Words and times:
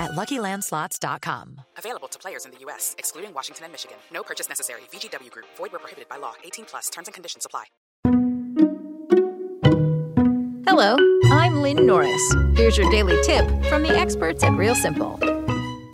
at 0.00 0.12
LuckyLandSlots.com. 0.12 1.60
Available 1.76 2.08
to 2.08 2.18
players 2.18 2.44
in 2.44 2.52
the 2.52 2.58
U.S., 2.60 2.94
excluding 2.98 3.34
Washington 3.34 3.64
and 3.64 3.72
Michigan. 3.72 3.96
No 4.12 4.22
purchase 4.22 4.48
necessary. 4.48 4.82
VGW 4.92 5.30
Group. 5.30 5.46
Void 5.56 5.72
where 5.72 5.80
prohibited 5.80 6.08
by 6.08 6.16
law. 6.16 6.34
18 6.44 6.64
plus. 6.64 6.88
Terms 6.90 7.08
and 7.08 7.14
conditions 7.14 7.44
apply. 7.46 7.64
Hello, 10.68 10.96
I'm 11.32 11.62
Lynn 11.62 11.86
Norris. 11.86 12.34
Here's 12.54 12.76
your 12.76 12.90
daily 12.90 13.16
tip 13.22 13.46
from 13.68 13.82
the 13.82 13.96
experts 13.96 14.42
at 14.42 14.52
Real 14.56 14.74
Simple. 14.74 15.18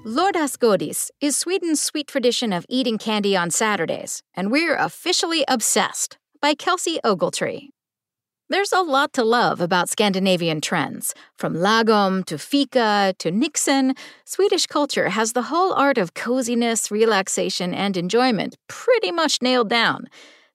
Lördagsgodis 0.04 1.10
is 1.20 1.36
Sweden's 1.36 1.80
sweet 1.80 2.08
tradition 2.08 2.52
of 2.52 2.66
eating 2.68 2.98
candy 2.98 3.36
on 3.36 3.50
Saturdays, 3.50 4.22
and 4.34 4.50
we're 4.50 4.74
officially 4.76 5.44
obsessed 5.46 6.18
by 6.40 6.54
Kelsey 6.54 6.98
Ogletree. 7.04 7.68
There's 8.52 8.70
a 8.70 8.82
lot 8.82 9.14
to 9.14 9.24
love 9.24 9.62
about 9.62 9.88
Scandinavian 9.88 10.60
trends. 10.60 11.14
From 11.38 11.54
lagom 11.54 12.22
to 12.26 12.36
fika 12.36 13.14
to 13.18 13.30
niksen, 13.30 13.96
Swedish 14.26 14.66
culture 14.66 15.08
has 15.08 15.32
the 15.32 15.44
whole 15.44 15.72
art 15.72 15.96
of 15.96 16.12
coziness, 16.12 16.90
relaxation, 16.90 17.72
and 17.72 17.96
enjoyment 17.96 18.58
pretty 18.68 19.10
much 19.10 19.40
nailed 19.40 19.70
down. 19.70 20.04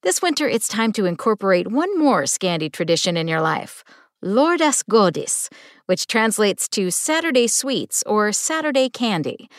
This 0.04 0.22
winter, 0.22 0.48
it's 0.48 0.68
time 0.68 0.94
to 0.94 1.06
incorporate 1.06 1.72
one 1.72 1.98
more 1.98 2.26
Scandi 2.26 2.72
tradition 2.72 3.18
in 3.18 3.28
your 3.28 3.42
life 3.42 3.84
Lördagsgodis, 4.24 5.52
which 5.88 6.06
translates 6.06 6.70
to 6.70 6.92
Saturday 6.92 7.48
sweets 7.48 8.04
or 8.06 8.32
Saturday 8.32 8.90
candy. 8.90 9.50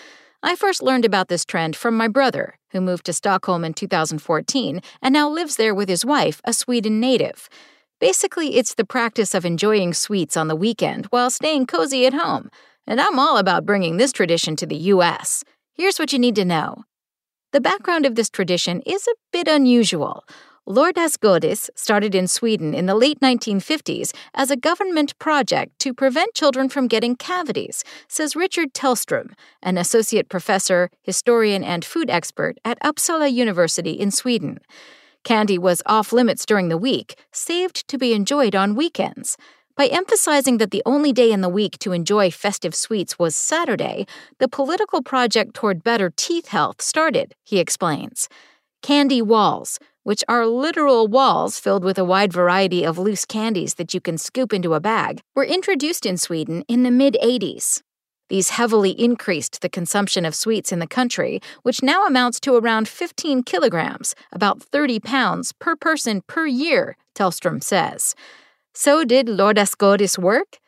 I 0.44 0.54
first 0.54 0.80
learned 0.80 1.04
about 1.04 1.26
this 1.26 1.44
trend 1.44 1.74
from 1.74 1.96
my 1.96 2.06
brother, 2.06 2.54
who 2.70 2.80
moved 2.80 3.06
to 3.06 3.12
Stockholm 3.12 3.64
in 3.64 3.74
2014 3.74 4.80
and 5.02 5.12
now 5.12 5.28
lives 5.28 5.56
there 5.56 5.74
with 5.74 5.88
his 5.88 6.04
wife, 6.04 6.40
a 6.44 6.52
Sweden 6.52 7.00
native. 7.00 7.48
Basically, 8.00 8.56
it's 8.56 8.74
the 8.74 8.84
practice 8.84 9.34
of 9.34 9.44
enjoying 9.44 9.92
sweets 9.92 10.36
on 10.36 10.46
the 10.46 10.54
weekend 10.54 11.06
while 11.06 11.30
staying 11.30 11.66
cozy 11.66 12.06
at 12.06 12.14
home. 12.14 12.48
And 12.86 13.00
I'm 13.00 13.18
all 13.18 13.38
about 13.38 13.66
bringing 13.66 13.96
this 13.96 14.12
tradition 14.12 14.54
to 14.56 14.66
the 14.66 14.76
US. 14.94 15.42
Here's 15.74 15.98
what 15.98 16.12
you 16.12 16.18
need 16.18 16.36
to 16.36 16.44
know. 16.44 16.84
The 17.52 17.60
background 17.60 18.06
of 18.06 18.14
this 18.14 18.30
tradition 18.30 18.82
is 18.86 19.06
a 19.08 19.14
bit 19.32 19.48
unusual. 19.48 20.24
Lördagsgodis 20.68 21.70
started 21.74 22.14
in 22.14 22.28
Sweden 22.28 22.74
in 22.74 22.86
the 22.86 22.94
late 22.94 23.18
1950s 23.20 24.14
as 24.34 24.50
a 24.50 24.56
government 24.56 25.18
project 25.18 25.78
to 25.78 25.94
prevent 25.94 26.34
children 26.34 26.68
from 26.68 26.88
getting 26.88 27.16
cavities, 27.16 27.82
says 28.06 28.36
Richard 28.36 28.74
Tellström, 28.74 29.32
an 29.62 29.78
associate 29.78 30.28
professor, 30.28 30.90
historian, 31.02 31.64
and 31.64 31.84
food 31.84 32.10
expert 32.10 32.58
at 32.66 32.78
Uppsala 32.80 33.32
University 33.32 33.92
in 33.92 34.10
Sweden. 34.10 34.58
Candy 35.24 35.58
was 35.58 35.82
off 35.86 36.12
limits 36.12 36.46
during 36.46 36.68
the 36.68 36.78
week, 36.78 37.18
saved 37.32 37.86
to 37.88 37.98
be 37.98 38.12
enjoyed 38.12 38.54
on 38.54 38.74
weekends. 38.74 39.36
By 39.76 39.86
emphasizing 39.86 40.58
that 40.58 40.72
the 40.72 40.82
only 40.84 41.12
day 41.12 41.30
in 41.30 41.40
the 41.40 41.48
week 41.48 41.78
to 41.78 41.92
enjoy 41.92 42.30
festive 42.30 42.74
sweets 42.74 43.18
was 43.18 43.36
Saturday, 43.36 44.06
the 44.38 44.48
political 44.48 45.02
project 45.02 45.54
toward 45.54 45.84
better 45.84 46.12
teeth 46.16 46.48
health 46.48 46.82
started, 46.82 47.34
he 47.44 47.60
explains. 47.60 48.28
Candy 48.82 49.22
walls, 49.22 49.78
which 50.02 50.24
are 50.28 50.46
literal 50.46 51.06
walls 51.06 51.60
filled 51.60 51.84
with 51.84 51.98
a 51.98 52.04
wide 52.04 52.32
variety 52.32 52.84
of 52.84 52.98
loose 52.98 53.24
candies 53.24 53.74
that 53.74 53.94
you 53.94 54.00
can 54.00 54.18
scoop 54.18 54.52
into 54.52 54.74
a 54.74 54.80
bag, 54.80 55.20
were 55.34 55.44
introduced 55.44 56.06
in 56.06 56.16
Sweden 56.16 56.64
in 56.66 56.82
the 56.82 56.90
mid 56.90 57.16
80s. 57.22 57.82
These 58.28 58.50
heavily 58.50 58.90
increased 58.90 59.60
the 59.60 59.68
consumption 59.68 60.24
of 60.24 60.34
sweets 60.34 60.72
in 60.72 60.78
the 60.78 60.86
country, 60.86 61.40
which 61.62 61.82
now 61.82 62.04
amounts 62.06 62.40
to 62.40 62.54
around 62.54 62.88
15 62.88 63.42
kilograms, 63.42 64.14
about 64.32 64.62
30 64.62 65.00
pounds 65.00 65.52
per 65.52 65.76
person 65.76 66.22
per 66.26 66.46
year, 66.46 66.96
Tellström 67.14 67.62
says. 67.62 68.14
So 68.74 69.04
did 69.04 69.28
Lord 69.28 69.56
Lördagsgodis 69.56 70.18
work? 70.18 70.58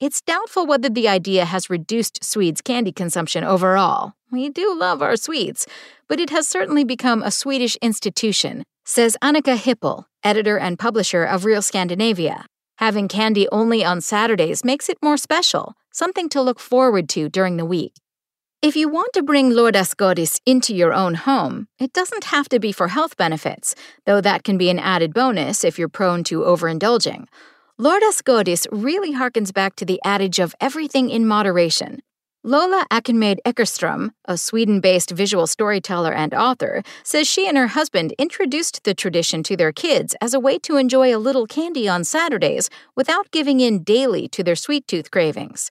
It's 0.00 0.20
doubtful 0.20 0.64
whether 0.64 0.88
the 0.88 1.08
idea 1.08 1.44
has 1.44 1.68
reduced 1.68 2.22
Swedes' 2.22 2.60
candy 2.60 2.92
consumption 2.92 3.42
overall. 3.42 4.12
We 4.30 4.48
do 4.48 4.78
love 4.78 5.02
our 5.02 5.16
sweets, 5.16 5.66
but 6.08 6.20
it 6.20 6.30
has 6.30 6.46
certainly 6.46 6.84
become 6.84 7.22
a 7.22 7.32
Swedish 7.32 7.76
institution, 7.82 8.62
says 8.84 9.16
Annika 9.20 9.56
Hipple, 9.56 10.04
editor 10.22 10.56
and 10.56 10.78
publisher 10.78 11.24
of 11.24 11.44
Real 11.44 11.62
Scandinavia. 11.62 12.46
Having 12.78 13.08
candy 13.08 13.48
only 13.50 13.84
on 13.84 14.00
Saturdays 14.00 14.64
makes 14.64 14.88
it 14.88 14.98
more 15.02 15.16
special, 15.16 15.74
something 15.90 16.28
to 16.28 16.40
look 16.40 16.60
forward 16.60 17.08
to 17.08 17.28
during 17.28 17.56
the 17.56 17.64
week. 17.64 17.94
If 18.62 18.76
you 18.76 18.88
want 18.88 19.12
to 19.14 19.22
bring 19.22 19.50
Lord 19.50 19.74
Lördagsgodis 19.74 20.40
into 20.46 20.76
your 20.76 20.94
own 20.94 21.14
home, 21.14 21.66
it 21.80 21.92
doesn't 21.92 22.24
have 22.24 22.48
to 22.50 22.60
be 22.60 22.70
for 22.70 22.86
health 22.86 23.16
benefits, 23.16 23.74
though 24.06 24.20
that 24.20 24.44
can 24.44 24.56
be 24.56 24.70
an 24.70 24.78
added 24.78 25.12
bonus 25.12 25.64
if 25.64 25.76
you're 25.76 25.88
prone 25.88 26.22
to 26.24 26.42
overindulging. 26.42 27.26
Lord 27.78 28.00
Lördagsgodis 28.02 28.68
really 28.70 29.12
harkens 29.12 29.52
back 29.52 29.74
to 29.74 29.84
the 29.84 30.00
adage 30.04 30.38
of 30.38 30.54
everything 30.60 31.10
in 31.10 31.26
moderation, 31.26 32.00
Lola 32.48 32.86
Akinmade 32.90 33.40
Åkerström, 33.44 34.12
a 34.24 34.38
Sweden 34.38 34.80
based 34.80 35.10
visual 35.10 35.46
storyteller 35.46 36.14
and 36.14 36.32
author, 36.32 36.82
says 37.02 37.28
she 37.28 37.46
and 37.46 37.58
her 37.58 37.66
husband 37.66 38.14
introduced 38.18 38.84
the 38.84 38.94
tradition 38.94 39.42
to 39.42 39.54
their 39.54 39.70
kids 39.70 40.16
as 40.22 40.32
a 40.32 40.40
way 40.40 40.58
to 40.60 40.78
enjoy 40.78 41.14
a 41.14 41.20
little 41.20 41.46
candy 41.46 41.86
on 41.86 42.04
Saturdays 42.04 42.70
without 42.96 43.30
giving 43.32 43.60
in 43.60 43.82
daily 43.82 44.28
to 44.28 44.42
their 44.42 44.56
sweet 44.56 44.86
tooth 44.86 45.10
cravings. 45.10 45.70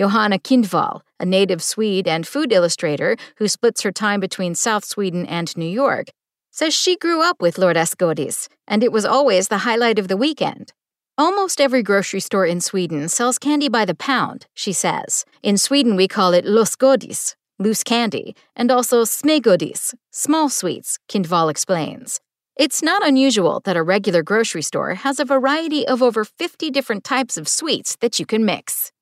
Johanna 0.00 0.40
Kindvall, 0.40 1.02
a 1.20 1.24
native 1.24 1.62
Swede 1.62 2.08
and 2.08 2.26
food 2.26 2.52
illustrator 2.52 3.16
who 3.36 3.46
splits 3.46 3.82
her 3.82 3.92
time 3.92 4.18
between 4.18 4.56
South 4.56 4.84
Sweden 4.84 5.26
and 5.26 5.56
New 5.56 5.64
York, 5.64 6.08
says 6.50 6.74
she 6.74 6.96
grew 6.96 7.22
up 7.22 7.40
with 7.40 7.54
Lördagsgodis, 7.54 8.48
and 8.66 8.82
it 8.82 8.90
was 8.90 9.04
always 9.04 9.46
the 9.46 9.58
highlight 9.58 10.00
of 10.00 10.08
the 10.08 10.16
weekend. 10.16 10.72
Almost 11.18 11.62
every 11.62 11.82
grocery 11.82 12.20
store 12.20 12.44
in 12.44 12.60
Sweden 12.60 13.08
sells 13.08 13.38
candy 13.38 13.70
by 13.70 13.86
the 13.86 13.94
pound, 13.94 14.44
she 14.52 14.74
says. 14.74 15.24
In 15.42 15.56
Sweden, 15.56 15.96
we 15.96 16.08
call 16.08 16.34
it 16.34 16.44
los 16.44 16.76
lösgodis, 16.76 17.34
loose 17.58 17.82
candy, 17.82 18.36
and 18.54 18.70
also 18.70 19.02
smågodis, 19.02 19.94
small 20.10 20.50
sweets, 20.50 20.98
Kindvall 21.08 21.50
explains. 21.50 22.20
It's 22.54 22.82
not 22.82 23.06
unusual 23.06 23.60
that 23.64 23.78
a 23.78 23.82
regular 23.82 24.22
grocery 24.22 24.60
store 24.60 24.92
has 24.94 25.18
a 25.18 25.24
variety 25.24 25.88
of 25.88 26.02
over 26.02 26.22
50 26.22 26.70
different 26.70 27.02
types 27.02 27.38
of 27.38 27.48
sweets 27.48 27.96
that 28.00 28.18
you 28.18 28.26
can 28.26 28.44
mix. 28.44 28.92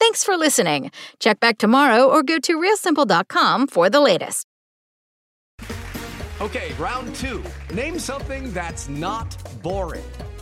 Thanks 0.00 0.24
for 0.24 0.38
listening. 0.38 0.90
Check 1.20 1.40
back 1.40 1.58
tomorrow 1.58 2.08
or 2.08 2.22
go 2.22 2.38
to 2.38 2.58
realsimple.com 2.58 3.66
for 3.66 3.90
the 3.90 4.00
latest. 4.00 4.46
Okay, 6.40 6.72
round 6.78 7.14
two. 7.16 7.44
Name 7.74 7.98
something 7.98 8.50
that's 8.54 8.88
not 8.88 9.36
boring 9.62 10.02